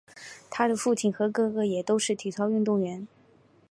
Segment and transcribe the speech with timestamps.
[0.49, 3.07] 她的父亲和哥哥也都是体操运动员。